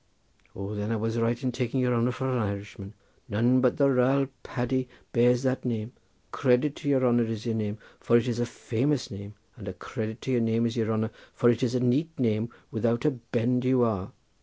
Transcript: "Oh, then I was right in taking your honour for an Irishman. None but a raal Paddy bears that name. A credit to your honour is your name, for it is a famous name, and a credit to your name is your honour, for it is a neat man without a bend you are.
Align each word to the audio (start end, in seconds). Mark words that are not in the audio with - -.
"Oh, 0.55 0.73
then 0.73 0.91
I 0.91 0.95
was 0.95 1.19
right 1.19 1.43
in 1.43 1.51
taking 1.51 1.79
your 1.79 1.93
honour 1.93 2.11
for 2.11 2.27
an 2.27 2.39
Irishman. 2.39 2.95
None 3.29 3.61
but 3.61 3.79
a 3.79 3.87
raal 3.87 4.29
Paddy 4.41 4.89
bears 5.13 5.43
that 5.43 5.63
name. 5.63 5.93
A 5.93 6.31
credit 6.37 6.75
to 6.77 6.89
your 6.89 7.05
honour 7.05 7.21
is 7.25 7.45
your 7.45 7.53
name, 7.53 7.77
for 7.99 8.17
it 8.17 8.27
is 8.27 8.39
a 8.39 8.47
famous 8.47 9.11
name, 9.11 9.35
and 9.57 9.67
a 9.67 9.73
credit 9.73 10.19
to 10.21 10.31
your 10.31 10.41
name 10.41 10.65
is 10.65 10.75
your 10.75 10.91
honour, 10.91 11.11
for 11.35 11.51
it 11.51 11.61
is 11.61 11.75
a 11.75 11.79
neat 11.79 12.09
man 12.19 12.49
without 12.71 13.05
a 13.05 13.11
bend 13.11 13.63
you 13.63 13.83
are. 13.83 14.11